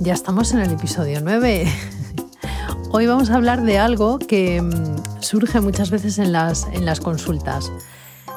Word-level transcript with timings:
Ya 0.00 0.14
estamos 0.14 0.52
en 0.52 0.60
el 0.60 0.72
episodio 0.72 1.20
9. 1.22 1.66
Hoy 2.90 3.06
vamos 3.06 3.30
a 3.30 3.36
hablar 3.36 3.62
de 3.62 3.78
algo 3.78 4.18
que 4.18 4.60
mm, 4.60 5.22
surge 5.22 5.60
muchas 5.60 5.90
veces 5.90 6.18
en 6.18 6.32
las, 6.32 6.66
en 6.72 6.84
las 6.84 7.00
consultas. 7.00 7.72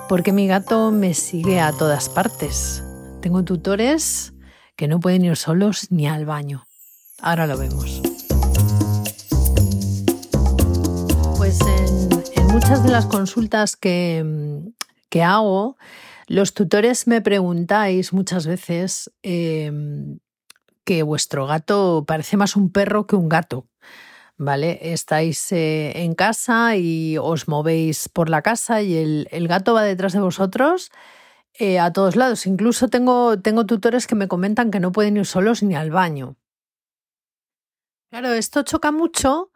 Porque 0.07 0.31
mi 0.31 0.47
gato 0.47 0.91
me 0.91 1.13
sigue 1.13 1.59
a 1.59 1.71
todas 1.71 2.09
partes. 2.09 2.83
Tengo 3.21 3.43
tutores 3.43 4.33
que 4.75 4.87
no 4.87 4.99
pueden 4.99 5.25
ir 5.25 5.35
solos 5.35 5.87
ni 5.91 6.07
al 6.07 6.25
baño. 6.25 6.65
Ahora 7.19 7.47
lo 7.47 7.57
vemos. 7.57 8.01
Pues 11.37 11.59
en, 11.61 12.47
muchas 12.47 12.83
de 12.83 12.91
las 12.91 13.05
consultas 13.05 13.75
que, 13.75 14.23
mm, 14.23 14.69
que 15.09 15.23
hago, 15.23 15.77
los 16.27 16.53
tutores 16.53 17.07
me 17.07 17.21
preguntáis 17.21 18.13
muchas 18.13 18.47
veces 18.47 19.11
em, 19.21 20.19
que 20.85 21.03
vuestro 21.03 21.47
gato 21.47 22.05
parece 22.07 22.37
más 22.37 22.55
un 22.55 22.71
perro 22.71 23.07
que 23.07 23.15
un 23.15 23.29
gato. 23.29 23.67
¿Vale? 24.37 24.79
Estáis 24.93 25.51
eh, 25.53 26.03
en 26.03 26.13
casa 26.13 26.75
y 26.75 27.17
os 27.17 27.47
movéis 27.47 28.09
por 28.09 28.29
la 28.29 28.41
casa 28.41 28.81
y 28.81 28.97
el, 29.31 29.47
gato 29.47 29.73
va 29.73 29.83
detrás 29.83 30.11
de 30.13 30.19
vosotros 30.19 30.91
eh, 31.53 31.79
a 31.79 31.93
todos 31.93 32.15
lados. 32.15 32.45
Incluso 32.45 32.89
tengo, 32.89 33.39
tengo 33.39 33.65
tutores 33.65 34.07
que 34.07 34.15
me 34.15 34.27
comentan 34.27 34.71
que 34.71 34.81
no 34.81 34.91
pueden 34.91 35.17
ir 35.17 35.25
solos 35.25 35.63
ni 35.63 35.75
al 35.75 35.91
baño. 35.91 36.35
Claro, 38.09 38.33
esto 38.33 38.63
choca 38.63 38.91
mucho 38.91 39.51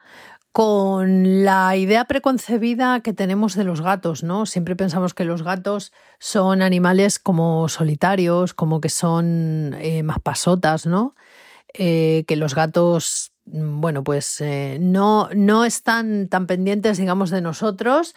con 0.52 1.46
la 1.46 1.76
idea 1.76 2.06
preconcebida 2.06 3.02
que 3.02 3.14
tenemos 3.14 3.56
de 3.56 3.64
los 3.64 3.82
gatos, 3.82 4.24
¿no? 4.24 4.46
Siempre 4.46 4.76
pensamos 4.76 5.14
que 5.14 5.24
los 5.24 5.44
gatos 5.44 5.92
son 6.20 6.62
animales 6.62 7.20
como 7.20 7.70
solitarios, 7.70 8.54
como 8.54 8.82
que 8.82 8.90
son 8.90 9.76
eh, 9.80 10.02
más 10.04 10.20
pasotas, 10.20 10.86
¿no? 10.86 11.16
Eh, 11.74 12.26
que 12.28 12.36
los 12.36 12.56
gatos, 12.56 13.32
mm, 13.46 13.80
bueno, 13.80 14.04
pues 14.04 14.42
eh, 14.42 14.80
no, 14.82 15.30
no 15.36 15.66
están 15.66 16.28
tan 16.30 16.48
pendientes, 16.48 16.98
digamos, 16.98 17.30
de 17.30 17.42
nosotros, 17.42 18.16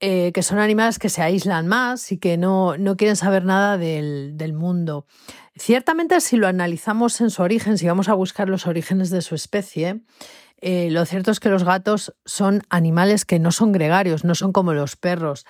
que 0.00 0.42
son 0.42 0.58
animales 0.58 0.98
que 0.98 1.08
se 1.08 1.22
aíslan 1.22 1.66
más 1.66 2.12
y 2.12 2.18
que 2.18 2.36
no, 2.36 2.76
no 2.76 2.94
quieren 2.94 3.16
saber 3.16 3.46
nada 3.46 3.78
del, 3.78 4.36
del 4.36 4.52
mundo. 4.52 5.06
Ciertamente, 5.56 6.20
si 6.20 6.36
lo 6.36 6.46
analizamos 6.46 7.22
en 7.22 7.30
su 7.30 7.40
origen, 7.42 7.78
si 7.78 7.86
vamos 7.86 8.10
a 8.10 8.14
buscar 8.14 8.50
los 8.50 8.66
orígenes 8.66 9.08
de 9.08 9.22
su 9.22 9.34
especie, 9.34 10.02
eh, 10.66 10.88
lo 10.90 11.04
cierto 11.04 11.30
es 11.30 11.40
que 11.40 11.50
los 11.50 11.62
gatos 11.62 12.16
son 12.24 12.62
animales 12.70 13.26
que 13.26 13.38
no 13.38 13.52
son 13.52 13.70
gregarios, 13.70 14.24
no 14.24 14.34
son 14.34 14.50
como 14.50 14.72
los 14.72 14.96
perros 14.96 15.44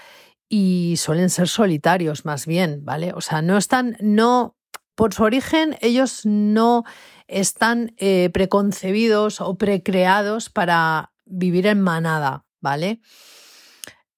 y 0.49 0.97
suelen 0.99 1.31
ser 1.31 1.47
solitarios 1.47 2.25
más 2.25 2.47
bien, 2.47 2.85
¿vale? 2.85 3.13
O 3.15 3.21
sea, 3.21 3.41
no 3.41 3.57
están, 3.57 3.97
no, 4.01 4.57
por 4.97 5.15
su 5.15 5.23
origen, 5.23 5.77
ellos 5.81 6.23
no 6.27 6.83
están 7.29 7.95
eh, 7.97 8.29
preconcebidos 8.35 9.41
o 9.41 9.57
precreados 9.57 10.51
para 10.51 11.13
vivir 11.25 11.69
en 11.69 11.81
manada, 11.81 12.45
¿vale? 12.61 13.01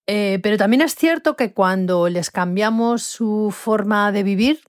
Eh, 0.06 0.41
pero 0.42 0.56
también 0.56 0.81
es 0.81 0.94
cierto 0.94 1.37
que 1.37 1.53
cuando 1.53 2.09
les 2.09 2.31
cambiamos 2.31 3.03
su 3.03 3.54
forma 3.54 4.12
de 4.12 4.22
vivir 4.22 4.60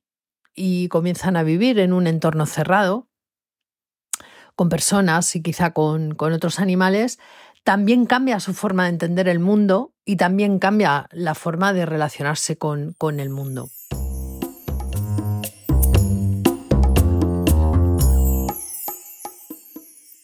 y 0.54 0.90
comienzan 0.90 1.38
a 1.38 1.44
vivir 1.44 1.80
en 1.80 1.94
un 1.94 2.06
entorno 2.06 2.46
cerrado, 2.48 3.07
con 4.58 4.70
personas 4.70 5.36
y 5.36 5.42
quizá 5.44 5.72
con, 5.72 6.18
otros 6.20 6.60
animales, 6.60 7.20
también 7.64 8.08
cambia 8.08 8.40
su 8.40 8.56
forma 8.56 8.84
de 8.84 8.90
entender 8.90 9.28
el 9.28 9.40
mundo 9.40 9.94
y 10.04 10.18
también 10.18 10.58
cambia 10.58 11.08
la 11.12 11.36
forma 11.36 11.74
de 11.74 11.86
relacionarse 11.86 12.58
con, 12.58 12.96
con 12.98 13.20
el 13.20 13.30
mundo. 13.30 13.70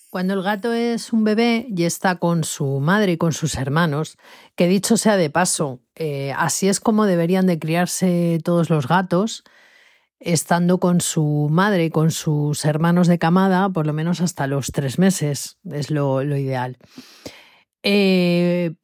Cuando 0.09 0.33
el 0.33 0.41
gato 0.41 0.73
es 0.73 1.13
un 1.13 1.23
bebé 1.23 1.67
y 1.69 1.83
está 1.83 2.15
con 2.15 2.43
su 2.43 2.79
madre 2.79 3.13
y 3.13 3.17
con 3.17 3.33
sus 3.33 3.55
hermanos, 3.55 4.17
que 4.55 4.67
dicho 4.67 4.97
sea 4.97 5.15
de 5.15 5.29
paso, 5.29 5.79
eh, 5.95 6.33
así 6.35 6.67
es 6.67 6.79
como 6.79 7.05
deberían 7.05 7.45
de 7.45 7.59
criarse 7.59 8.39
todos 8.43 8.71
los 8.71 8.87
gatos, 8.87 9.43
estando 10.23 10.79
con 10.79 11.01
su 11.01 11.47
madre 11.51 11.85
y 11.85 11.89
con 11.89 12.11
sus 12.11 12.65
hermanos 12.65 13.07
de 13.07 13.19
camada 13.19 13.69
por 13.69 13.85
lo 13.85 13.93
menos 13.93 14.21
hasta 14.21 14.47
los 14.47 14.71
tres 14.71 14.97
meses, 14.97 15.57
es 15.69 15.91
lo, 15.91 16.21
ideal. 16.23 16.77
Eh, 17.83 18.75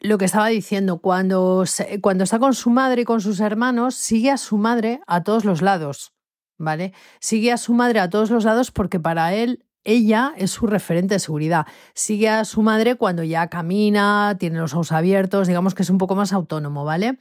lo 0.00 0.18
que 0.18 0.24
estaba 0.24 0.48
diciendo, 0.48 0.98
cuando, 0.98 1.64
cuando 2.00 2.24
está 2.24 2.38
con 2.38 2.54
su 2.54 2.70
madre 2.70 3.02
y 3.02 3.04
con 3.04 3.20
sus 3.20 3.40
hermanos, 3.40 3.94
sigue 3.94 4.30
a 4.30 4.36
su 4.36 4.58
madre 4.58 5.00
a 5.06 5.22
todos 5.22 5.44
los 5.44 5.62
lados, 5.62 6.12
¿vale? 6.58 6.92
Sigue 7.20 7.52
a 7.52 7.56
su 7.56 7.72
madre 7.72 8.00
a 8.00 8.10
todos 8.10 8.30
los 8.30 8.44
lados 8.44 8.70
porque 8.70 9.00
para 9.00 9.34
él 9.34 9.64
ella 9.84 10.32
es 10.36 10.50
su 10.50 10.66
referente 10.66 11.14
de 11.14 11.18
seguridad. 11.18 11.66
Sigue 11.94 12.28
a 12.28 12.44
su 12.44 12.62
madre 12.62 12.96
cuando 12.96 13.22
ya 13.22 13.48
camina, 13.48 14.36
tiene 14.38 14.58
los 14.58 14.74
ojos 14.74 14.92
abiertos, 14.92 15.48
digamos 15.48 15.74
que 15.74 15.82
es 15.82 15.90
un 15.90 15.98
poco 15.98 16.14
más 16.14 16.32
autónomo, 16.32 16.84
¿vale? 16.84 17.18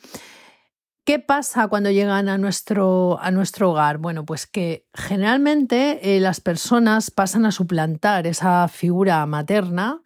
¿Qué 1.04 1.18
pasa 1.18 1.68
cuando 1.68 1.90
llegan 1.90 2.30
a 2.30 2.38
nuestro, 2.38 3.20
a 3.20 3.32
nuestro 3.32 3.72
hogar? 3.72 3.98
Bueno, 3.98 4.24
pues 4.24 4.46
que 4.46 4.86
generalmente 4.94 6.16
eh, 6.16 6.20
las 6.20 6.42
personas 6.42 7.10
pasan 7.10 7.46
a 7.48 7.52
suplantar 7.52 8.28
esa 8.28 8.68
figura 8.68 9.26
materna 9.26 10.04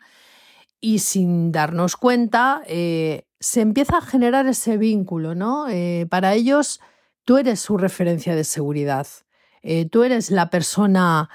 y 0.80 1.00
sin 1.00 1.52
darnos 1.52 1.98
cuenta 1.98 2.62
eh, 2.68 3.28
se 3.42 3.60
empieza 3.62 3.98
a 3.98 4.02
generar 4.02 4.48
ese 4.48 4.78
vínculo, 4.78 5.36
¿no? 5.36 5.68
Eh, 5.68 6.08
para 6.10 6.34
ellos 6.34 6.80
tú 7.26 7.38
eres 7.38 7.60
su 7.60 7.78
referencia 7.78 8.34
de 8.36 8.46
seguridad, 8.46 9.08
tú 9.92 10.04
eres 10.04 10.30
la 10.30 10.52
persona, 10.52 11.30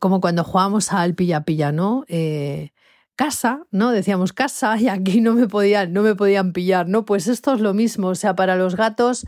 como 0.00 0.22
cuando 0.22 0.42
jugábamos 0.42 0.90
al 0.92 1.14
pilla-pilla, 1.14 1.70
¿no? 1.70 2.04
Casa, 3.16 3.66
¿no? 3.70 3.90
Decíamos 3.90 4.32
casa 4.32 4.78
y 4.78 4.88
aquí 4.88 5.20
no 5.20 5.34
me 5.34 5.48
podían, 5.48 5.92
no 5.92 6.02
me 6.02 6.14
podían 6.14 6.52
pillar, 6.52 6.88
¿no? 6.88 7.04
Pues 7.04 7.26
esto 7.26 7.54
es 7.54 7.60
lo 7.60 7.74
mismo, 7.74 8.08
o 8.08 8.14
sea, 8.14 8.36
para 8.36 8.56
los 8.56 8.76
gatos, 8.76 9.26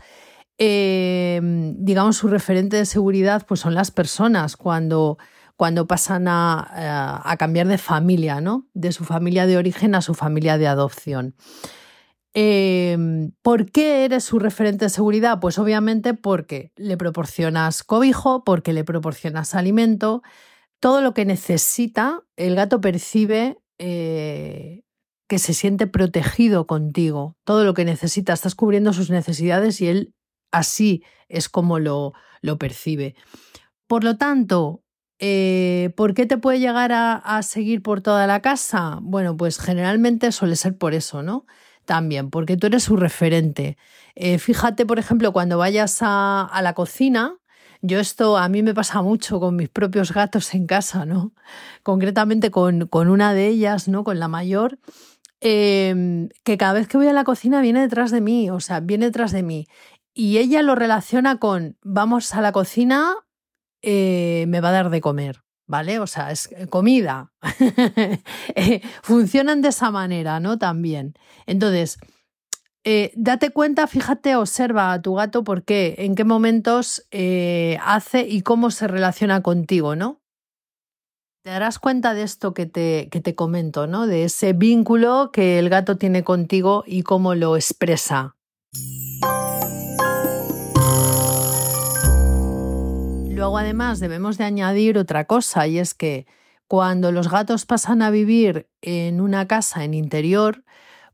em, 0.57 1.75
digamos, 1.77 2.17
su 2.17 2.27
referente 2.27 2.77
de 2.77 2.85
seguridad, 2.85 3.45
pues 3.47 3.59
son 3.59 3.73
las 3.73 3.91
personas 3.91 4.55
cuando, 4.55 5.17
cuando 5.57 5.87
pasan 5.87 6.27
a, 6.27 7.21
a, 7.23 7.37
cambiar 7.37 7.67
de 7.67 7.77
familia, 7.77 8.41
¿no? 8.41 8.67
De 8.73 8.91
su 8.91 9.03
familia 9.03 9.45
de 9.45 9.57
origen 9.57 9.95
a 9.95 10.01
su 10.01 10.13
familia 10.13 10.57
de 10.57 10.67
adopción. 10.67 11.35
Em, 12.33 13.31
¿Por 13.41 13.71
qué 13.71 14.05
eres 14.05 14.23
su 14.23 14.39
referente 14.39 14.85
de 14.85 14.89
seguridad? 14.89 15.39
Pues 15.39 15.57
obviamente 15.57 16.13
porque 16.13 16.71
le 16.75 16.95
proporcionas 16.95 17.83
cobijo, 17.83 18.43
porque 18.43 18.71
le 18.71 18.83
proporcionas 18.83 19.55
alimento, 19.55 20.21
todo 20.79 21.01
lo 21.01 21.13
que 21.13 21.25
necesita, 21.25 22.23
el 22.37 22.55
gato 22.55 22.81
percibe 22.81 23.57
eh, 23.79 24.83
que 25.27 25.39
se 25.39 25.53
siente 25.53 25.87
protegido 25.87 26.67
contigo. 26.67 27.37
Todo 27.43 27.63
lo 27.63 27.73
que 27.73 27.85
necesita, 27.85 28.33
estás 28.33 28.55
cubriendo 28.55 28.93
sus 28.93 29.09
necesidades 29.09 29.79
y 29.81 29.87
él 29.87 30.13
así 30.51 31.03
es 31.27 31.49
como 31.49 31.79
lo, 31.79 32.13
lo 32.41 32.57
percibe. 32.57 33.15
Por 33.87 34.03
lo 34.03 34.17
tanto, 34.17 34.83
eh, 35.19 35.91
¿por 35.95 36.13
qué 36.13 36.25
te 36.25 36.37
puede 36.37 36.59
llegar 36.59 36.91
a, 36.93 37.41
seguir 37.43 37.81
por 37.81 38.01
toda 38.01 38.27
la 38.27 38.41
casa? 38.41 38.99
Bueno, 39.01 39.35
pues 39.35 39.59
generalmente 39.59 40.31
suele 40.31 40.55
ser 40.55 40.77
por 40.77 40.93
eso, 40.93 41.23
¿no? 41.23 41.45
También, 41.85 42.29
porque 42.29 42.55
tú 42.55 42.67
eres 42.67 42.83
su 42.83 42.97
referente. 42.97 43.77
Eh, 44.15 44.37
fíjate, 44.39 44.85
por 44.85 44.99
ejemplo, 44.99 45.33
cuando 45.33 45.57
vayas 45.57 45.99
a, 46.01 46.45
a 46.45 46.61
la 46.61 46.73
cocina, 46.73 47.38
yo 47.81 47.99
esto 47.99 48.37
a 48.37 48.49
mí 48.49 48.61
me 48.63 48.73
pasa 48.73 49.01
mucho 49.01 49.39
con 49.39 49.55
mis 49.55 49.69
propios 49.69 50.13
gatos 50.13 50.53
en 50.53 50.67
casa, 50.67 51.05
¿no? 51.05 51.33
Concretamente 51.83 52.51
con, 52.51 52.87
con 52.87 53.09
una 53.09 53.33
de 53.33 53.47
ellas, 53.47 53.87
¿no? 53.87 54.03
Con 54.03 54.19
la 54.19 54.27
mayor, 54.27 54.79
em, 55.39 56.29
que 56.43 56.57
cada 56.57 56.73
vez 56.73 56.87
que 56.87 56.97
voy 56.97 57.07
a 57.07 57.13
la 57.13 57.23
cocina 57.23 57.61
viene 57.61 57.81
detrás 57.81 58.11
de 58.11 58.21
mí, 58.21 58.49
o 58.49 58.59
sea, 58.59 58.81
viene 58.81 59.05
detrás 59.05 59.31
de 59.31 59.43
mí. 59.43 59.67
Y 60.13 60.37
ella 60.37 60.61
lo 60.61 60.75
relaciona 60.75 61.37
con, 61.37 61.77
vamos 61.81 62.33
a 62.35 62.41
la 62.41 62.51
cocina, 62.51 63.13
eh, 63.81 64.45
me 64.49 64.61
va 64.61 64.69
a 64.69 64.73
dar 64.73 64.89
de 64.89 65.01
comer, 65.01 65.41
¿vale? 65.65 65.99
O 65.99 66.07
sea, 66.07 66.31
es 66.31 66.49
comida. 66.69 67.31
Eh, 68.55 68.81
funcionan 69.03 69.61
de 69.61 69.69
esa 69.69 69.91
manera, 69.91 70.39
¿no? 70.39 70.57
También. 70.57 71.13
Entonces, 71.45 71.97
eh, 72.83 73.11
date 73.15 73.51
cuenta, 73.51 73.87
fíjate, 73.87 74.35
observa 74.35 74.93
a 74.93 75.01
tu 75.01 75.15
gato 75.15 75.43
por 75.43 75.63
qué, 75.63 75.95
en 75.99 76.15
qué 76.15 76.23
momentos 76.23 77.05
eh, 77.11 77.77
hace 77.83 78.27
y 78.27 78.41
cómo 78.41 78.71
se 78.71 78.87
relaciona 78.87 79.41
contigo, 79.41 79.95
¿no? 79.95 80.21
te 81.43 81.51
darás 81.51 81.79
cuenta 81.79 82.13
de 82.13 82.23
esto 82.23 82.53
que 82.53 82.65
te, 82.65 83.07
que 83.09 83.21
te 83.21 83.33
comento, 83.33 83.87
¿no? 83.87 84.07
De 84.07 84.25
ese 84.25 84.53
vínculo 84.53 85.31
que 85.31 85.57
el 85.57 85.69
gato 85.69 85.97
tiene 85.97 86.23
contigo 86.23 86.83
y 86.85 87.03
cómo 87.03 87.33
lo 87.33 87.55
expresa. 87.55 88.35
Luego 93.29 93.57
además 93.57 94.01
debemos 94.01 94.37
de 94.37 94.43
añadir 94.43 94.97
otra 94.97 95.25
cosa 95.25 95.65
y 95.65 95.79
es 95.79 95.93
que 95.93 96.27
cuando 96.67 97.11
los 97.11 97.29
gatos 97.31 97.65
pasan 97.65 98.01
a 98.01 98.11
vivir 98.11 98.67
en 98.81 99.21
una 99.21 99.47
casa 99.47 99.85
en 99.85 99.93
interior, 99.93 100.65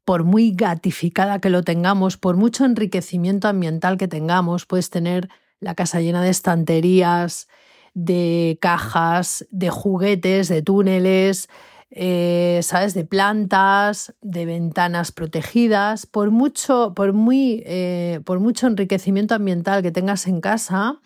por 0.05 0.23
muy 0.23 0.51
gatificada 0.51 1.39
que 1.39 1.49
lo 1.49 1.63
tengamos, 1.63 2.17
por 2.17 2.37
mucho 2.37 2.63
enriquecimiento 2.63 3.47
ambiental 3.47 3.97
que 3.97 4.07
tengamos, 4.07 4.65
puedes 4.65 4.89
tener 4.89 5.29
la 5.59 5.73
casa 5.75 5.99
llena 5.99 6.21
de 6.21 6.29
estanterías, 6.29 7.47
de 7.95 8.59
cajas, 8.61 9.47
de 9.49 9.69
juguetes, 9.71 10.47
de 10.47 10.61
túneles, 10.61 11.49
eh, 11.89 12.59
¿sabes? 12.61 12.93
De 12.93 13.05
plantas, 13.05 14.13
de 14.21 14.45
ventanas 14.45 15.11
protegidas. 15.11 16.05
Por 16.05 16.29
mucho, 16.29 16.93
por, 16.93 17.13
muy, 17.13 17.63
eh, 17.65 18.19
por 18.25 18.39
mucho 18.39 18.67
enriquecimiento 18.67 19.33
ambiental 19.33 19.81
que 19.81 19.91
tengas 19.91 20.27
en 20.27 20.41
casa, 20.41 20.99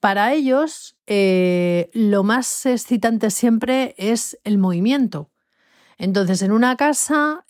para 0.00 0.32
ellos 0.32 0.96
eh, 1.06 1.90
lo 1.92 2.22
más 2.22 2.66
excitante 2.66 3.30
siempre 3.30 3.94
es 3.98 4.38
el 4.44 4.58
movimiento. 4.58 5.31
Entonces, 6.02 6.42
en 6.42 6.50
una 6.50 6.76
casa 6.76 7.44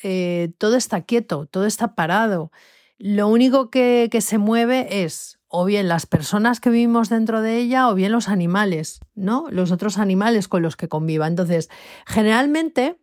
todo 0.58 0.76
está 0.76 1.00
quieto, 1.00 1.46
todo 1.46 1.64
está 1.64 1.94
parado. 1.94 2.52
Lo 2.98 3.28
único 3.28 3.70
que, 3.70 4.10
que 4.12 4.20
se 4.20 4.36
mueve 4.36 5.04
es 5.04 5.38
o 5.48 5.64
bien 5.64 5.88
las 5.88 6.04
personas 6.04 6.60
que 6.60 6.68
vivimos 6.68 7.08
dentro 7.08 7.40
de 7.40 7.56
ella 7.56 7.88
o 7.88 7.94
bien 7.94 8.12
los 8.12 8.28
animales, 8.28 9.00
¿no? 9.14 9.46
Los 9.50 9.72
otros 9.72 9.96
animales 9.96 10.48
con 10.48 10.60
los 10.60 10.76
que 10.76 10.88
conviva. 10.88 11.26
Entonces, 11.26 11.70
generalmente 12.06 13.01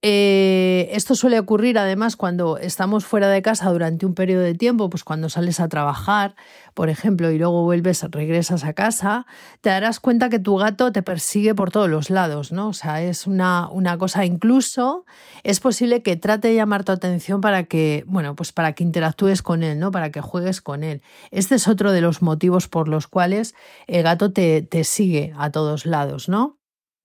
eh, 0.00 0.90
esto 0.92 1.16
suele 1.16 1.40
ocurrir 1.40 1.76
además 1.76 2.14
cuando 2.14 2.56
estamos 2.56 3.04
fuera 3.04 3.28
de 3.28 3.42
casa 3.42 3.68
durante 3.70 4.06
un 4.06 4.14
periodo 4.14 4.42
de 4.42 4.54
tiempo, 4.54 4.88
pues 4.88 5.02
cuando 5.02 5.28
sales 5.28 5.58
a 5.58 5.68
trabajar, 5.68 6.36
por 6.74 6.88
ejemplo, 6.88 7.32
y 7.32 7.38
luego 7.38 7.64
vuelves, 7.64 8.04
regresas 8.10 8.62
a 8.64 8.74
casa, 8.74 9.26
te 9.60 9.70
darás 9.70 9.98
cuenta 9.98 10.28
que 10.28 10.38
tu 10.38 10.56
gato 10.56 10.92
te 10.92 11.02
persigue 11.02 11.54
por 11.56 11.72
todos 11.72 11.90
los 11.90 12.10
lados, 12.10 12.52
¿no? 12.52 12.68
O 12.68 12.72
sea, 12.74 13.02
es 13.02 13.26
una, 13.26 13.68
una 13.70 13.98
cosa, 13.98 14.24
incluso 14.24 15.04
es 15.42 15.58
posible 15.58 16.02
que 16.02 16.14
trate 16.16 16.48
de 16.48 16.54
llamar 16.54 16.84
tu 16.84 16.92
atención 16.92 17.40
para 17.40 17.64
que, 17.64 18.04
bueno, 18.06 18.36
pues 18.36 18.52
para 18.52 18.74
que 18.74 18.84
interactúes 18.84 19.42
con 19.42 19.64
él, 19.64 19.80
¿no? 19.80 19.90
Para 19.90 20.10
que 20.12 20.20
juegues 20.20 20.60
con 20.60 20.84
él. 20.84 21.02
Este 21.32 21.56
es 21.56 21.66
otro 21.66 21.90
de 21.90 22.02
los 22.02 22.22
motivos 22.22 22.68
por 22.68 22.86
los 22.88 23.08
cuales 23.08 23.54
el 23.88 24.04
gato 24.04 24.32
te, 24.32 24.62
te 24.62 24.84
sigue 24.84 25.32
a 25.36 25.50
todos 25.50 25.86
lados, 25.86 26.28
¿no? 26.28 26.57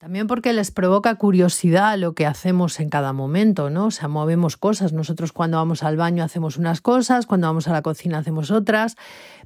También 0.03 0.27
porque 0.27 0.51
les 0.51 0.69
provoca 0.69 1.15
curiosidad 1.15 1.97
lo 1.97 2.13
que 2.13 2.25
hacemos 2.25 2.81
en 2.81 2.89
cada 2.89 3.13
momento, 3.13 3.69
¿no? 3.69 3.85
O 3.85 3.91
sea, 3.91 4.09
movemos 4.09 4.57
cosas. 4.57 4.91
Nosotros 4.91 5.31
cuando 5.31 5.55
vamos 5.55 5.81
al 5.81 5.95
baño 5.95 6.25
hacemos 6.25 6.57
unas 6.57 6.81
cosas, 6.81 7.25
cuando 7.25 7.47
vamos 7.47 7.69
a 7.69 7.71
la 7.71 7.81
cocina 7.81 8.17
hacemos 8.17 8.51
otras, 8.51 8.97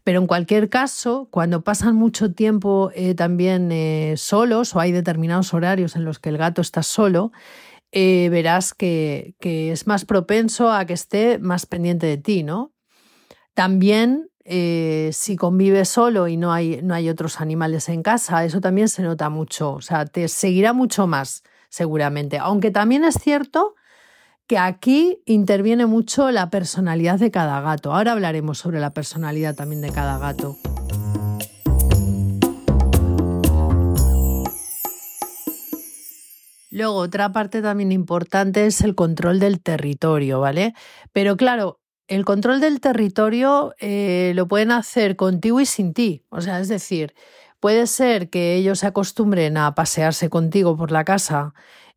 pero 0.03 0.19
en 0.19 0.25
cualquier 0.25 0.67
caso, 0.69 1.27
cuando 1.29 1.63
pasan 1.63 1.93
mucho 1.93 2.33
tiempo 2.33 2.89
eh, 2.95 3.13
también 3.13 3.71
eh, 3.71 4.15
solos 4.17 4.75
o 4.75 4.79
hay 4.79 4.91
determinados 4.91 5.53
horarios 5.53 5.95
en 5.95 6.05
los 6.05 6.17
que 6.17 6.29
el 6.29 6.39
gato 6.39 6.61
está 6.61 6.81
solo, 6.81 7.31
eh, 7.91 8.27
verás 8.31 8.73
que, 8.73 9.35
que 9.39 9.71
es 9.71 9.85
más 9.85 10.05
propenso 10.05 10.71
a 10.71 10.85
que 10.85 10.93
esté 10.93 11.37
más 11.37 11.67
pendiente 11.67 12.07
de 12.07 12.17
ti, 12.17 12.41
¿no? 12.41 12.73
También 13.53 14.31
eh, 14.49 15.09
si 15.11 15.35
convives 15.35 15.89
solo 15.89 16.29
y 16.29 16.37
no 16.37 16.53
hay, 16.53 16.79
no 16.81 16.93
hay 16.93 17.09
otros 17.09 17.41
animales 17.41 17.89
en 17.89 18.01
casa, 18.01 18.45
eso 18.45 18.61
también 18.61 18.87
se 18.87 19.03
nota 19.03 19.29
mucho, 19.29 19.73
o 19.73 19.81
sea, 19.81 20.05
te 20.05 20.29
seguirá 20.29 20.71
mucho 20.71 21.05
más 21.05 21.43
seguramente. 21.67 22.37
Aunque 22.37 22.71
también 22.71 23.03
es 23.03 23.15
cierto 23.15 23.75
que 24.47 24.57
aquí 24.57 25.21
interviene 25.25 25.85
mucho 25.85 26.31
la 26.31 26.49
personalidad 26.49 27.19
de 27.19 27.29
cada 27.29 27.59
gato. 27.59 27.93
Ahora 27.93 28.13
hablaremos 28.13 28.57
sobre 28.57 28.79
la 28.79 28.93
personalidad 28.93 29.53
también 29.53 29.81
de 29.81 29.91
cada 29.91 30.17
gato. 30.17 30.55
Luego, 36.71 36.95
otra 36.95 37.33
parte 37.33 37.61
también 37.61 37.91
importante 37.91 38.65
es 38.65 38.79
el 38.79 38.95
control 38.95 39.39
del 39.39 39.61
territorio, 39.61 40.39
¿vale? 40.39 40.73
Pero 41.11 41.35
claro, 41.35 41.81
el 42.07 42.25
control 42.25 42.59
del 42.61 42.79
territorio 42.79 43.73
eh, 43.79 44.31
lo 44.35 44.47
pueden 44.47 44.71
hacer 44.71 45.15
contigo 45.15 45.59
y 45.59 45.65
sin 45.65 45.93
ti. 45.93 46.23
O 46.29 46.41
sea, 46.41 46.59
es 46.59 46.69
decir, 46.69 47.13
puede 47.59 47.87
ser 47.87 48.29
que 48.29 48.55
ellos 48.55 48.79
se 48.79 48.87
acostumbren 48.87 49.57
a 49.57 49.75
pasearse 49.75 50.29
contigo 50.29 50.77
por 50.77 50.91
la 50.91 51.03
casa, 51.03 51.53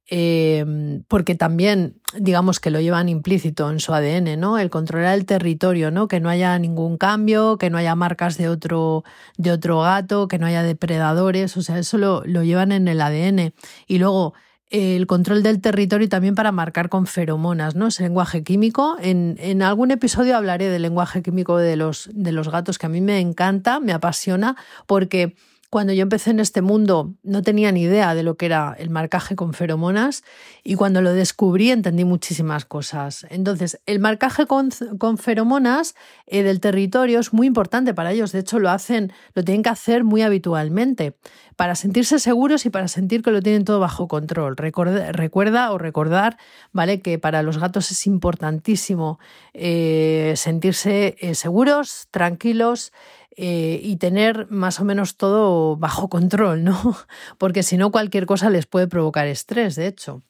em, 0.07 1.05
porque 1.07 1.37
también, 1.37 2.01
digamos 2.19 2.59
que 2.59 2.71
lo 2.71 2.81
llevan 2.81 3.09
implícito 3.09 3.71
en 3.71 3.79
su 3.79 3.93
ADN, 3.95 4.37
¿no? 4.37 4.59
El 4.59 4.71
controlar 4.71 5.15
el 5.15 5.27
territorio, 5.27 5.91
¿no? 5.93 6.09
Que 6.09 6.19
no 6.21 6.29
haya 6.29 6.59
ningún 6.59 6.97
cambio, 6.99 7.59
que 7.59 7.71
no 7.71 7.79
haya 7.79 7.95
marcas 7.95 8.37
de 8.37 8.49
otro, 8.49 9.05
de 9.39 9.53
otro 9.53 9.81
gato, 9.81 10.27
que 10.27 10.39
no 10.39 10.47
haya 10.47 10.65
depredadores. 10.65 11.57
O 11.57 11.63
sea, 11.63 11.79
eso 11.79 11.99
lo, 11.99 12.23
lo 12.27 12.43
llevan 12.43 12.73
en 12.73 12.89
el 12.89 13.01
ADN. 13.01 13.53
Y 13.87 13.99
luego 13.99 14.35
el 14.71 15.07
control 15.07 15.43
del 15.43 15.61
territorio 15.61 16.07
y 16.07 16.09
también 16.09 16.35
para 16.35 16.53
marcar 16.53 16.89
con 16.89 17.07
feromonas, 17.07 17.75
¿no? 17.75 17.89
Ese 17.89 18.05
lenguaje 18.05 18.45
químico. 18.45 18.97
En, 19.01 19.37
en, 19.41 19.63
algún 19.63 19.91
episodio 19.91 20.37
hablaré 20.37 20.69
del 20.69 20.83
lenguaje 20.83 21.23
químico 21.23 21.59
de 21.59 21.77
los, 21.77 22.09
de 22.13 22.33
los 22.33 22.49
gatos, 22.49 22.79
que 22.79 22.87
a 22.87 22.89
mí 22.89 23.01
me 23.01 23.19
encanta, 23.19 23.81
me 23.81 23.93
apasiona, 23.93 24.57
porque 24.87 25.35
cuando 25.71 25.93
yo 25.93 26.03
empecé 26.03 26.31
en 26.31 26.41
este 26.41 26.63
mundo 26.63 27.15
no 27.23 27.43
tenía 27.43 27.71
ni 27.71 27.83
idea 27.83 28.17
de 28.17 28.25
lo 28.25 28.37
que 28.37 28.47
era 28.47 28.75
el 28.77 28.91
marcaje 28.91 29.37
con 29.37 29.55
feromonas 29.55 30.25
y 30.65 30.75
cuando 30.75 31.01
lo 31.01 31.13
descubrí 31.13 31.71
entendí 31.71 32.05
muchísimas 32.05 32.65
cosas. 32.65 33.25
Entonces, 33.31 33.81
el 33.87 34.01
marcaje 34.01 34.47
con, 34.47 34.73
feromonas 35.17 35.95
eh, 36.27 36.43
del 36.43 36.59
territorio 36.59 37.21
es 37.21 37.33
muy 37.33 37.47
importante 37.47 37.95
para 37.95 38.11
ellos. 38.11 38.33
De 38.33 38.41
hecho, 38.41 38.59
lo 38.59 38.69
hacen, 38.69 39.13
lo 39.35 39.45
tienen 39.45 39.63
que 39.63 39.69
hacer 39.69 40.03
muy 40.03 40.23
habitualmente 40.23 41.17
para 41.55 41.77
sentirse 41.77 42.19
seguros 42.19 42.67
y 42.67 42.71
para 42.71 42.89
sentir 42.89 43.23
que 43.23 43.31
lo 43.31 43.41
tienen 43.41 43.65
todo 43.65 43.79
bajo 43.79 44.09
control. 44.09 44.57
Recuerda, 44.57 45.73
o 45.73 45.79
recordar, 45.79 46.37
¿vale? 46.73 47.01
Que 47.01 47.19
para 47.19 47.43
los 47.43 47.59
gatos 47.59 47.93
es 47.93 48.07
importantísimo 48.07 49.21
eh, 49.53 50.33
sentirse 50.37 51.17
eh, 51.21 51.35
seguros, 51.35 52.09
tranquilos 52.11 52.93
eh, 53.37 53.81
y 53.83 53.97
tener 53.97 54.51
más 54.51 54.81
o 54.81 54.85
menos 54.85 55.17
todo 55.17 55.77
bajo 55.77 56.09
control, 56.09 56.65
¿no? 56.65 56.97
Porque 57.39 57.63
si 57.63 57.77
no, 57.77 57.91
cualquier 57.91 58.27
cosa 58.27 58.51
les 58.51 58.67
puede 58.67 58.89
provocar 58.89 59.27
estrés, 59.27 59.77
de 59.77 59.87
hecho. 59.87 60.23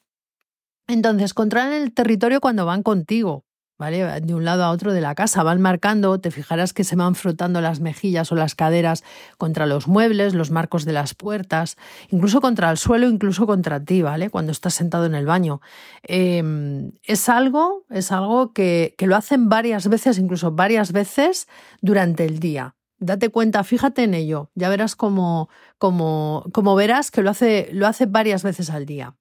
Entonces, 0.87 1.33
controlan 1.33 1.73
el 1.73 1.93
territorio 1.93 2.41
cuando 2.41 2.65
van 2.65 2.83
contigo, 2.83 3.45
¿vale? 3.79 4.21
De 4.21 4.35
un 4.35 4.45
lado 4.45 4.63
a 4.63 4.69
otro 4.69 4.93
de 4.93 5.01
la 5.01 5.15
casa, 5.15 5.41
van 5.41 5.61
marcando, 5.61 6.19
te 6.19 6.29
fijarás 6.31 6.73
que 6.73 6.83
se 6.83 6.95
van 6.95 7.15
frotando 7.15 7.61
las 7.61 7.79
mejillas 7.79 8.31
o 8.31 8.35
las 8.35 8.55
caderas 8.55 9.03
contra 9.37 9.65
los 9.65 9.87
muebles, 9.87 10.35
los 10.35 10.51
marcos 10.51 10.85
de 10.85 10.93
las 10.93 11.15
puertas, 11.15 11.77
incluso 12.09 12.41
contra 12.41 12.69
el 12.69 12.77
suelo, 12.77 13.09
incluso 13.09 13.47
contra 13.47 13.83
ti, 13.83 14.03
¿vale? 14.03 14.29
Cuando 14.29 14.51
estás 14.51 14.75
sentado 14.75 15.05
en 15.05 15.15
el 15.15 15.25
baño. 15.25 15.61
Em, 16.03 16.91
es 17.03 17.29
algo, 17.29 17.85
es 17.89 18.11
algo 18.11 18.53
que, 18.53 18.93
que 18.97 19.07
lo 19.07 19.15
hacen 19.15 19.49
varias 19.49 19.87
veces, 19.87 20.19
incluso 20.19 20.51
varias 20.51 20.91
veces 20.91 21.47
durante 21.81 22.25
el 22.25 22.39
día. 22.39 22.75
Date 23.03 23.29
cuenta, 23.29 23.63
fíjate 23.63 24.03
en 24.03 24.13
ello, 24.13 24.51
ya 24.53 24.69
verás 24.69 24.95
como, 24.95 25.49
como, 25.79 26.45
como 26.53 26.75
verás 26.75 27.09
que 27.09 27.23
lo 27.23 27.31
hace, 27.31 27.67
lo 27.73 27.87
hace 27.87 28.05
varias 28.05 28.43
veces 28.43 28.69
al 28.69 28.85
día. 28.85 29.15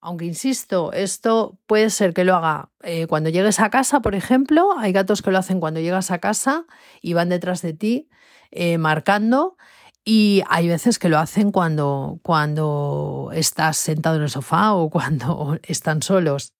Aunque 0.00 0.24
insisto, 0.24 0.92
esto 0.92 1.58
puede 1.66 1.90
ser 1.90 2.14
que 2.14 2.22
lo 2.22 2.36
haga 2.36 2.70
eh, 2.84 3.08
cuando 3.08 3.28
llegues 3.28 3.58
a 3.58 3.70
casa, 3.70 3.98
por 3.98 4.14
ejemplo. 4.14 4.78
Hay 4.78 4.92
gatos 4.92 5.22
que 5.22 5.32
lo 5.32 5.38
hacen 5.38 5.58
cuando 5.58 5.80
llegas 5.80 6.12
a 6.12 6.18
casa 6.18 6.66
y 7.02 7.14
van 7.14 7.28
detrás 7.28 7.62
de 7.62 7.72
ti 7.72 8.08
eh, 8.52 8.78
marcando. 8.78 9.56
Y 10.04 10.44
hay 10.48 10.68
veces 10.68 11.00
que 11.00 11.08
lo 11.08 11.18
hacen 11.18 11.50
cuando, 11.50 12.20
cuando 12.22 13.30
estás 13.32 13.76
sentado 13.76 14.16
en 14.16 14.22
el 14.22 14.30
sofá 14.30 14.74
o 14.74 14.88
cuando 14.88 15.58
están 15.64 16.00
solos. 16.02 16.55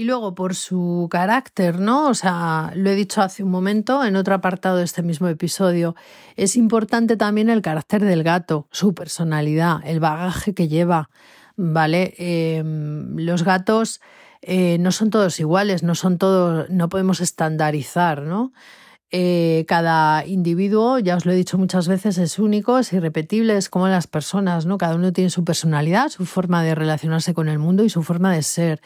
Y 0.00 0.04
luego 0.04 0.34
por 0.34 0.54
su 0.54 1.08
carácter, 1.10 1.78
¿no? 1.78 2.08
O 2.08 2.14
sea, 2.14 2.72
lo 2.74 2.88
he 2.88 2.94
dicho 2.94 3.20
hace 3.20 3.42
un 3.42 3.50
momento 3.50 4.02
en 4.02 4.16
otro 4.16 4.34
apartado 4.34 4.78
de 4.78 4.84
este 4.84 5.02
mismo 5.02 5.28
episodio, 5.28 5.94
es 6.36 6.56
importante 6.56 7.18
también 7.18 7.50
el 7.50 7.60
carácter 7.60 8.02
del 8.02 8.22
gato, 8.22 8.66
su 8.70 8.94
personalidad, 8.94 9.80
el 9.84 10.00
bagaje 10.00 10.54
que 10.54 10.68
lleva, 10.68 11.10
¿vale? 11.54 12.14
Em, 12.16 13.14
los 13.18 13.44
gatos 13.44 14.00
eh, 14.40 14.78
no 14.80 14.90
son 14.90 15.10
todos 15.10 15.38
iguales, 15.38 15.82
no 15.82 15.94
son 15.94 16.16
todos, 16.16 16.70
no 16.70 16.88
podemos 16.88 17.20
estandarizar, 17.20 18.22
¿no? 18.22 18.54
Eh, 19.10 19.66
cada 19.68 20.24
individuo, 20.24 20.98
ya 20.98 21.16
os 21.16 21.26
lo 21.26 21.32
he 21.32 21.36
dicho 21.36 21.58
muchas 21.58 21.88
veces, 21.88 22.16
es 22.16 22.38
único, 22.38 22.78
es 22.78 22.90
irrepetible, 22.94 23.54
es 23.58 23.68
como 23.68 23.86
las 23.88 24.06
personas, 24.06 24.64
¿no? 24.64 24.78
Cada 24.78 24.94
uno 24.94 25.12
tiene 25.12 25.28
su 25.28 25.44
personalidad, 25.44 26.08
su 26.08 26.24
forma 26.24 26.62
de 26.62 26.74
relacionarse 26.74 27.34
con 27.34 27.50
el 27.50 27.58
mundo 27.58 27.84
y 27.84 27.90
su 27.90 28.02
forma 28.02 28.32
de 28.32 28.42
ser. 28.42 28.80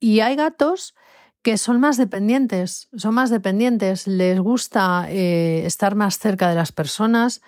Y 0.00 0.20
hay 0.20 0.34
gatos 0.34 0.94
que 1.42 1.56
son 1.58 1.80
más 1.80 1.96
dependientes, 1.96 2.88
son 2.96 3.14
más 3.14 3.30
dependientes, 3.30 4.06
les 4.06 4.38
gusta 4.40 5.06
eh, 5.08 5.64
estar 5.64 5.94
más 5.94 6.18
cerca 6.18 6.48
de 6.48 6.54
las 6.54 6.72
personas 6.72 7.40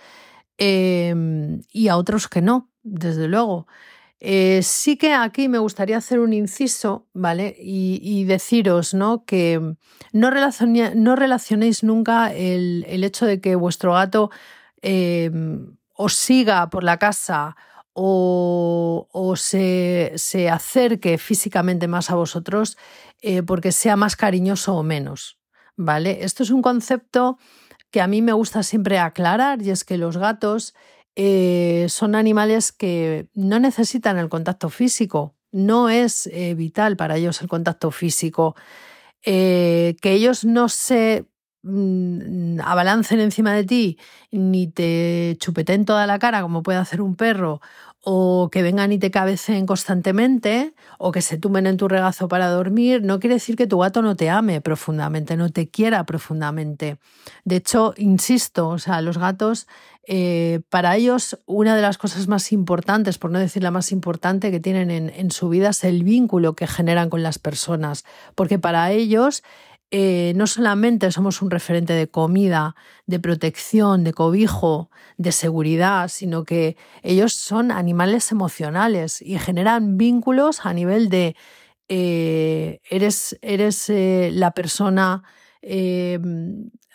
em, 0.59 1.63
y 1.73 1.89
a 1.89 1.97
otros 1.97 2.29
que 2.29 2.41
no, 2.41 2.71
desde 2.83 3.29
luego. 3.29 3.67
Eh, 4.21 4.61
sí 4.63 4.97
que 4.97 5.15
aquí 5.15 5.49
me 5.49 5.59
gustaría 5.59 5.97
hacer 5.97 6.21
un 6.21 6.33
inciso, 6.33 7.09
¿vale? 7.13 7.57
Y, 7.59 8.25
deciros, 8.25 8.95
¿no? 8.95 9.25
Que 9.25 9.59
no, 10.13 10.31
no 10.95 11.17
relacionéis 11.17 11.83
nunca 11.83 12.33
el, 12.33 12.85
hecho 13.05 13.27
de 13.27 13.41
que 13.41 13.57
vuestro 13.57 13.95
gato 13.95 14.31
em, 14.81 15.77
os 15.95 16.15
siga 16.15 16.71
por 16.71 16.85
la 16.85 16.99
casa 16.99 17.57
o, 17.95 19.35
se, 19.37 20.15
acerque 20.51 21.19
físicamente 21.19 21.89
más 21.89 22.11
a 22.11 22.15
vosotros 22.15 22.79
eh, 23.21 23.43
porque 23.43 23.73
sea 23.73 23.97
más 23.97 24.17
cariñoso 24.17 24.75
o 24.75 24.83
menos, 24.83 25.39
¿vale? 25.77 26.25
Esto 26.25 26.43
es 26.43 26.51
un 26.51 26.63
concepto 26.63 27.39
que 27.91 28.01
a 28.01 28.07
mí 28.07 28.23
me 28.23 28.33
gusta 28.33 28.63
siempre 28.63 28.99
aclarar 28.99 29.63
y 29.63 29.71
es 29.71 29.85
que 29.85 29.99
los 29.99 30.17
gatos 30.17 30.75
eh, 31.15 31.87
son 31.89 32.15
animales 32.15 32.73
que 32.73 33.29
no 33.35 33.59
necesitan 33.61 34.19
el 34.19 34.31
contacto 34.31 34.71
físico, 34.71 35.37
no 35.51 35.91
es 35.91 36.27
eh, 36.29 36.55
vital 36.55 36.97
para 36.97 37.17
ellos 37.17 37.43
el 37.43 37.49
contacto 37.49 37.91
físico, 37.91 38.57
que 39.25 39.97
ellos 40.03 40.45
no 40.45 40.69
se 40.69 41.27
abalancen 41.65 43.21
encima 43.21 43.53
de 43.53 43.65
ti 43.65 43.99
ni 44.33 44.67
te 44.67 45.37
chupeten 45.39 45.85
toda 45.85 46.07
la 46.07 46.19
cara 46.19 46.43
como 46.43 46.63
puede 46.63 46.79
hacer 46.79 47.01
un 47.01 47.15
perro 47.15 47.61
o 48.05 48.49
que 48.51 48.63
vengan 48.63 48.91
y 48.91 48.99
te 48.99 49.13
cabecen 49.13 49.65
constantemente 49.65 50.75
o 50.99 51.13
que 51.13 51.23
se 51.23 51.39
tumben 51.39 51.69
en 51.69 51.77
tu 51.77 51.87
regazo 51.87 52.27
para 52.27 52.49
dormir, 52.49 53.03
no 53.03 53.21
quiere 53.21 53.35
decir 53.35 53.55
que 53.55 53.69
tu 53.69 53.79
gato 53.79 54.03
no 54.03 54.17
te 54.17 54.29
ame 54.29 54.61
profundamente, 54.61 55.37
no 55.37 55.51
te 55.51 55.69
quiera 55.69 56.05
profundamente. 56.05 56.99
De 57.45 57.57
hecho, 57.57 57.95
insisto, 57.97 58.69
o 58.69 58.79
sea, 58.79 59.01
los 59.03 59.19
gatos, 59.19 59.69
eh, 60.05 60.63
para 60.69 60.97
ellos, 60.97 61.39
una 61.47 61.77
de 61.77 61.83
las 61.83 61.97
cosas 61.97 62.27
más 62.27 62.51
importantes, 62.51 63.19
por 63.19 63.31
no 63.31 63.39
decir 63.39 63.63
la 63.63 63.71
más 63.71 63.93
importante 63.93 64.51
que 64.51 64.59
tienen 64.59 64.91
en, 64.91 65.09
en 65.11 65.31
su 65.31 65.49
vida 65.49 65.69
es 65.69 65.85
el 65.85 66.03
vínculo 66.03 66.55
que 66.57 66.67
generan 66.67 67.09
con 67.09 67.23
las 67.23 67.39
personas, 67.39 68.05
porque 68.35 68.59
para 68.59 68.91
ellos 68.91 69.45
eh, 69.95 70.33
no 70.37 70.47
solamente 70.47 71.13
somos 71.13 71.43
un 71.43 71.51
referente 71.51 71.93
de 71.93 72.09
comida, 72.09 72.75
de 73.05 73.21
protección, 73.21 74.05
de 74.05 74.15
cobijo, 74.15 74.89
de 75.19 75.33
seguridad, 75.33 76.09
sino 76.09 76.45
que 76.45 76.79
ellos 77.03 77.35
son 77.35 77.71
animales 77.71 78.33
emocionales 78.33 79.21
y 79.21 79.39
generan 79.39 79.99
vínculos 79.99 80.65
a 80.65 80.73
nivel 80.73 81.11
de 81.11 81.37
eh, 81.91 82.81
eres, 82.89 83.39
eres 83.43 83.91
eh, 83.91 84.31
la 84.33 84.53
persona 84.53 85.25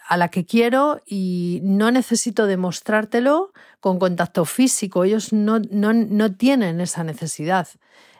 a 0.10 0.18
la 0.18 0.30
que 0.30 0.46
quiero 0.46 1.00
y 1.06 1.60
no 1.64 1.92
necesito 1.92 2.48
demostrártelo 2.48 3.54
con 3.80 4.00
contacto 4.00 4.44
físico. 4.44 5.04
Ellos 5.04 5.32
no, 5.34 5.60
no, 5.70 5.94
no 5.94 6.36
tienen 6.36 6.82
esa 6.82 7.04
necesidad 7.04 7.68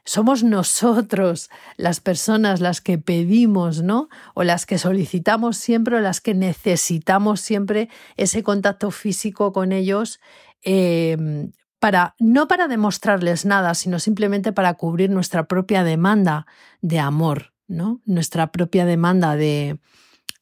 somos 0.08 0.42
nosotros 0.42 1.50
las 1.76 2.00
personas 2.00 2.62
las 2.62 2.80
que 2.80 2.98
pedimos, 2.98 3.84
¿no? 3.84 4.08
O 4.34 4.44
las 4.44 4.66
que 4.66 4.78
solicitamos 4.78 5.58
siempre 5.58 5.98
o 5.98 6.00
las 6.00 6.22
que 6.22 6.34
necesitamos 6.34 7.42
siempre 7.42 7.90
ese 8.16 8.42
contacto 8.42 8.90
físico 8.90 9.52
con 9.52 9.74
ellos. 9.74 10.22
Em, 10.64 11.52
para, 11.80 12.16
no 12.20 12.48
para 12.48 12.70
demostrarles 12.70 13.46
nada, 13.46 13.76
sino 13.76 14.00
simplemente 14.00 14.54
para 14.54 14.74
cubrir 14.76 15.10
nuestra 15.10 15.46
propia 15.48 15.84
demanda 15.84 16.48
de 16.82 17.00
amor, 17.00 17.54
¿no? 17.68 18.02
Nuestra 18.06 18.52
propia 18.54 18.86
demanda 18.86 19.36
de, 19.36 19.78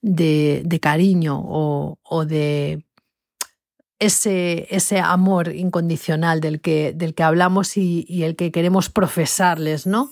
de, 0.02 0.80
cariño 0.80 1.42
o, 1.44 2.00
o 2.04 2.26
de 2.26 2.85
ese, 4.00 4.68
ese 4.70 5.00
amor 5.00 5.54
incondicional 5.56 6.42
del 6.42 6.62
que, 6.62 6.94
del 6.94 7.14
que 7.14 7.24
hablamos 7.24 7.78
y, 7.78 8.06
y 8.08 8.24
el 8.24 8.36
que 8.36 8.52
queremos 8.52 8.90
profesarles, 8.90 9.88
¿no? 9.88 10.12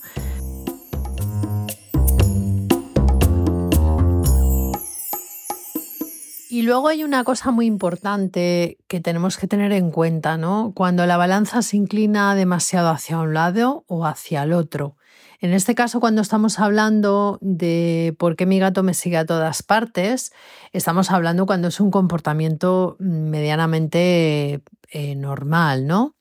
Y 6.53 6.62
luego 6.62 6.88
hay 6.88 7.03
una 7.03 7.24
cosa 7.24 7.50
muy 7.50 7.65
importante 7.65 8.77
que 8.88 9.00
tenemos 9.00 9.38
que 9.38 9.48
tener 9.48 9.72
en 9.72 9.89
cuenta, 9.89 10.38
¿no? 10.38 10.72
Cuando 10.75 11.07
la 11.07 11.17
balanza 11.17 11.63
se 11.63 11.77
inclina 11.77 12.36
demasiado 12.36 12.91
hacia 12.91 13.17
un 13.17 13.33
lado 13.33 13.86
o 13.88 14.05
hacia 14.05 14.43
el 14.43 14.53
otro. 14.53 14.95
En 15.39 15.51
este 15.51 15.74
caso, 15.74 16.00
cuando 16.00 16.22
estamos 16.22 16.60
hablando 16.60 17.39
de 17.41 18.15
por 18.19 18.36
qué 18.36 18.45
mi 18.45 18.60
gato 18.60 18.83
me 18.83 18.93
sigue 18.93 19.17
a 19.17 19.25
todas 19.25 19.63
partes, 19.63 20.31
estamos 20.74 21.10
hablando 21.10 21.48
cuando 21.48 21.69
es 21.69 21.79
un 21.79 21.89
comportamiento 21.89 22.98
medianamente 23.00 24.62
eh, 24.91 25.15
normal, 25.15 25.88
¿no? 25.88 26.15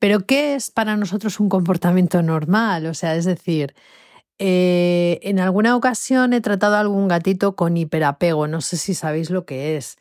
Pero 0.00 0.26
¿qué 0.26 0.56
es 0.56 0.72
para 0.72 0.96
nosotros 0.96 1.38
un 1.38 1.48
comportamiento 1.48 2.20
normal? 2.20 2.86
O 2.86 2.94
sea, 2.94 3.14
es 3.14 3.26
decir, 3.26 3.76
eh, 4.42 5.20
en 5.22 5.38
alguna 5.38 5.76
ocasión 5.76 6.32
he 6.32 6.40
tratado 6.40 6.76
a 6.76 6.80
algún 6.80 7.08
gatito 7.08 7.56
con 7.56 7.76
hiperapego, 7.76 8.46
no 8.46 8.62
sé 8.62 8.78
si 8.78 8.94
sabéis 8.94 9.28
lo 9.28 9.44
que 9.44 9.76
es, 9.76 9.98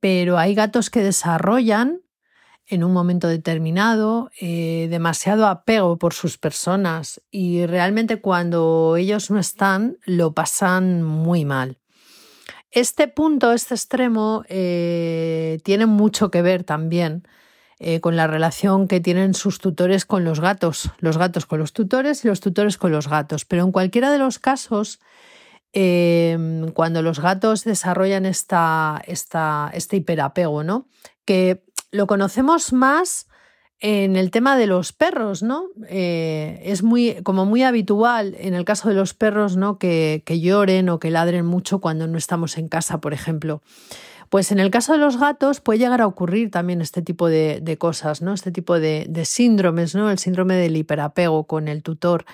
pero 0.00 0.38
hay 0.38 0.54
gatos 0.54 0.88
que 0.88 1.02
desarrollan 1.02 2.00
en 2.66 2.84
un 2.84 2.94
momento 2.94 3.28
determinado, 3.28 4.30
eh, 4.40 4.88
demasiado 4.88 5.46
apego 5.46 5.98
por 5.98 6.14
sus 6.14 6.38
personas 6.38 7.20
y 7.30 7.66
realmente 7.66 8.22
cuando 8.22 8.96
ellos 8.96 9.30
no 9.30 9.38
están 9.38 9.98
lo 10.06 10.32
pasan 10.32 11.02
muy 11.02 11.44
mal. 11.44 11.78
Este 12.70 13.08
punto, 13.08 13.52
este 13.52 13.74
extremo, 13.74 14.42
eh, 14.48 15.60
tiene 15.64 15.84
mucho 15.84 16.30
que 16.30 16.40
ver 16.40 16.64
también 16.64 17.28
eh, 17.78 18.00
con 18.00 18.16
la 18.16 18.26
relación 18.26 18.88
que 18.88 19.00
tienen 19.00 19.34
sus 19.34 19.58
tutores 19.58 20.04
con 20.04 20.24
los 20.24 20.40
gatos, 20.40 20.90
los 20.98 21.18
gatos 21.18 21.46
con 21.46 21.58
los 21.58 21.72
tutores 21.72 22.24
y 22.24 22.28
los 22.28 22.40
tutores 22.40 22.78
con 22.78 22.92
los 22.92 23.08
gatos. 23.08 23.44
Pero 23.44 23.64
en 23.64 23.72
cualquiera 23.72 24.10
de 24.10 24.18
los 24.18 24.38
casos, 24.38 25.00
cuando 26.72 27.02
los 27.02 27.20
gatos 27.20 27.64
desarrollan 27.64 28.24
esta, 28.24 29.02
esta, 29.06 29.70
este 29.74 29.96
hiperapego, 29.96 30.64
¿no? 30.64 30.86
que 31.26 31.64
lo 31.90 32.06
conocemos 32.06 32.72
más 32.72 33.26
en 33.78 34.16
el 34.16 34.30
tema 34.30 34.56
de 34.56 34.66
los 34.66 34.94
perros, 34.94 35.42
¿no? 35.42 35.66
Eh, 35.88 36.62
es 36.64 36.82
muy, 36.82 37.16
como 37.24 37.44
muy 37.44 37.62
habitual 37.62 38.34
en 38.38 38.54
el 38.54 38.64
caso 38.64 38.88
de 38.88 38.94
los 38.94 39.12
perros, 39.12 39.58
¿no? 39.58 39.78
Que, 39.78 40.22
lloren 40.26 40.88
o 40.88 40.98
que 40.98 41.10
ladren 41.10 41.44
mucho 41.44 41.80
cuando 41.80 42.06
no 42.06 42.16
estamos 42.16 42.56
en 42.56 42.68
casa, 42.68 43.02
por 43.02 43.12
ejemplo. 43.12 43.60
Pues 44.28 44.52
en 44.52 44.58
el 44.58 44.70
caso 44.70 44.92
de 44.92 44.98
los 44.98 45.18
gatos 45.18 45.60
puede 45.60 45.78
llegar 45.78 46.00
a 46.00 46.06
ocurrir 46.06 46.50
también 46.50 46.80
este 46.80 47.02
tipo 47.02 47.28
de, 47.28 47.76
cosas, 47.78 48.22
¿no? 48.22 48.32
Este 48.34 48.52
tipo 48.52 48.78
de, 48.78 49.22
síndromes, 49.24 49.94
¿no? 49.94 50.10
El 50.10 50.18
síndrome 50.18 50.54
del 50.54 50.76
hiperapego 50.76 51.46
con 51.46 51.68
el 51.68 51.82
tutor. 51.82 52.24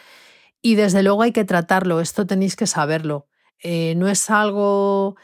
Y 0.63 0.77
desde 0.77 1.03
luego 1.03 1.23
hay 1.23 1.33
que 1.33 1.45
tratarlo, 1.45 2.01
esto 2.01 2.27
tenéis 2.27 2.57
que 2.57 2.67
saberlo. 2.67 3.27
Eh, 3.63 3.95
no 3.97 4.09
es 4.09 4.31
algo 4.31 5.17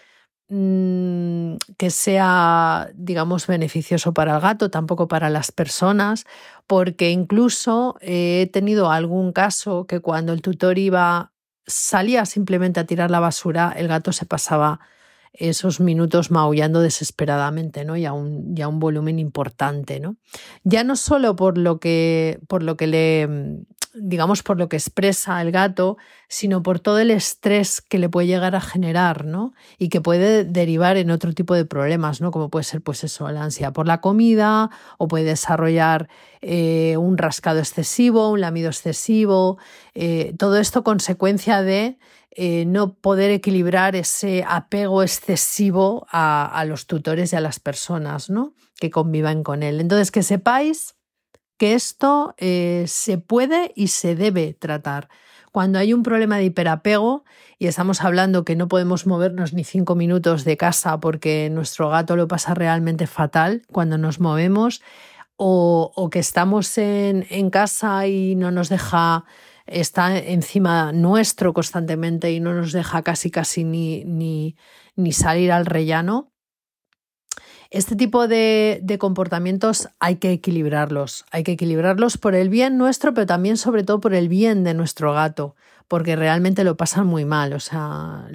Mm, 0.51 1.57
que 1.77 1.91
sea, 1.91 2.89
digamos, 2.95 3.47
beneficioso 3.47 4.15
para 4.15 4.35
el 4.37 4.41
gato, 4.41 4.71
tampoco 4.71 5.07
para 5.07 5.29
las 5.29 5.53
personas, 5.53 6.25
porque 6.67 7.11
incluso 7.11 7.97
he 8.01 8.49
tenido 8.51 8.91
algún 8.91 9.33
caso 9.33 9.87
que 9.87 10.01
cuando 10.01 10.33
el 10.33 10.41
tutor 10.41 10.79
iba, 10.79 11.33
salía 11.67 12.25
simplemente 12.25 12.81
a 12.81 12.87
tirar 12.87 13.11
la 13.11 13.21
basura, 13.21 13.75
el 13.77 13.89
gato 13.89 14.13
se 14.13 14.25
pasaba 14.25 14.81
esos 15.33 15.81
minutos 15.81 16.31
maullando 16.31 16.81
desesperadamente, 16.81 17.85
¿no? 17.85 17.97
Y 17.97 18.05
a 18.07 18.13
un, 18.13 18.55
un 18.59 18.79
volumen 18.79 19.19
importante, 19.19 20.01
¿no? 20.01 20.17
Ya 20.65 20.85
no 20.85 20.97
solo 20.97 21.37
por 21.37 21.59
lo 21.59 21.79
que, 21.81 22.41
por 22.49 22.63
lo 22.63 22.77
que 22.77 22.87
le 22.87 23.67
digamos, 24.01 24.43
por 24.43 24.59
lo 24.59 24.69
que 24.69 24.77
expresa 24.77 25.41
el 25.43 25.51
gato, 25.51 25.97
sino 26.29 26.63
por 26.63 26.81
todo 26.81 26.99
el 26.99 27.11
estrés 27.11 27.81
que 27.81 27.99
le 27.99 28.09
puede 28.09 28.27
llegar 28.27 28.55
a 28.55 28.61
generar, 28.61 29.25
¿no? 29.25 29.53
Y 29.79 29.89
que 29.89 30.01
puede 30.01 30.45
derivar 30.45 30.97
en 30.97 31.11
otro 31.11 31.33
tipo 31.33 31.55
de 31.55 31.65
problemas, 31.65 32.21
¿no? 32.21 32.31
Como 32.31 32.49
puede 32.49 32.65
ser, 32.65 32.83
pues 32.83 33.05
eso, 33.05 33.31
la 33.31 33.43
ansia 33.43 33.73
por 33.73 33.87
la 33.87 34.01
comida, 34.01 34.71
o 34.99 35.09
puede 35.09 35.25
desarrollar 35.25 36.09
eh, 36.41 36.97
un 36.97 37.19
rascado 37.19 37.59
excesivo, 37.59 38.31
un 38.31 38.41
lamido 38.41 38.69
excesivo, 38.69 39.59
eh, 39.95 40.35
todo 40.39 40.59
esto 40.59 40.85
consecuencia 40.85 41.63
de 41.63 41.99
eh, 42.31 42.65
no 42.67 42.95
poder 42.95 43.31
equilibrar 43.31 43.97
ese 43.97 44.45
apego 44.47 45.03
excesivo 45.03 46.07
a, 46.11 46.65
los 46.67 46.87
tutores 46.87 47.33
y 47.33 47.37
a 47.37 47.41
las 47.41 47.61
personas, 47.61 48.31
¿no? 48.31 48.55
Que 48.79 48.91
convivan 48.91 49.43
con 49.43 49.63
él. 49.63 49.81
Entonces, 49.81 50.11
que 50.11 50.23
sepáis 50.23 50.97
que 51.57 51.75
esto 51.75 52.35
eh, 52.39 52.85
se 52.87 53.19
puede 53.19 53.73
y 53.75 53.89
se 53.89 54.15
debe 54.15 54.55
tratar. 54.55 55.09
Cuando 55.51 55.79
hay 55.79 55.93
un 55.93 56.03
problema 56.03 56.37
de 56.37 56.45
hiperapego 56.45 57.25
y 57.59 57.67
estamos 57.67 58.03
hablando 58.03 58.45
que 58.45 58.55
no 58.55 58.69
podemos 58.69 59.07
movernos 59.07 59.55
ni 59.55 59.65
cinco 59.65 59.95
minutos 59.95 60.45
de 60.45 60.57
casa 60.57 61.01
porque 61.01 61.51
nuestro 61.51 61.89
gato 61.89 62.15
lo 62.15 62.29
pasa 62.29 62.55
realmente 62.55 63.07
fatal 63.07 63.63
cuando 63.73 63.99
nos 63.99 64.21
movemos, 64.21 64.83
o, 65.41 66.09
que 66.11 66.19
estamos 66.19 66.77
en, 66.79 67.51
casa 67.51 68.07
y 68.07 68.35
no 68.35 68.51
nos 68.51 68.69
deja, 68.69 69.25
está 69.69 70.19
encima 70.19 70.93
nuestro 70.93 71.53
constantemente 71.53 72.33
y 72.33 72.41
no 72.41 72.55
nos 72.55 72.73
deja 72.73 73.03
casi 73.03 73.31
casi 73.31 73.65
ni, 73.65 74.05
ni, 74.05 74.57
ni 74.97 75.13
salir 75.13 75.53
al 75.53 75.67
rellano, 75.67 76.33
Este 77.71 77.97
tipo 77.97 78.29
de, 78.29 78.97
comportamientos 78.99 79.89
hay 80.01 80.17
que 80.17 80.33
equilibrarlos, 80.33 81.27
hay 81.31 81.43
que 81.45 81.53
equilibrarlos 81.53 82.17
por 82.17 82.35
el 82.35 82.49
bien 82.49 82.79
nuestro, 82.79 83.13
pero 83.13 83.27
también 83.27 83.59
sobre 83.59 83.85
todo 83.85 84.01
por 84.01 84.15
el 84.15 84.29
bien 84.29 84.65
de 84.65 84.73
nuestro 84.73 85.13
gato, 85.13 85.55
porque 85.87 86.17
realmente 86.17 86.65
lo 86.65 86.77
pasan 86.79 87.07
muy 87.07 87.27
mal. 87.27 87.53
O 87.53 87.61
sea, 87.61 88.27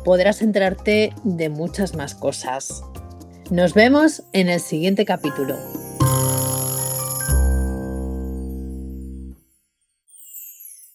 Podrás 0.05 0.43
enterarte 0.43 1.15
de 1.25 1.49
muchas 1.49 1.95
más 1.95 2.15
cosas. 2.15 2.83
Nos 3.51 3.73
vemos 3.73 4.25
en 4.35 4.51
el 4.51 4.61
siguiente 4.61 5.07
capítulo. 5.07 5.57